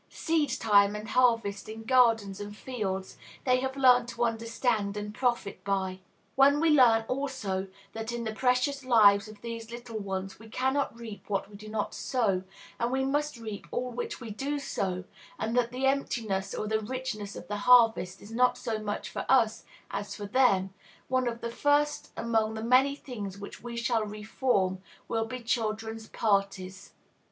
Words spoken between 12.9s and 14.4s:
we must reap all which we